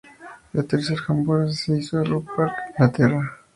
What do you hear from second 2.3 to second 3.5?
Park, Inglaterra.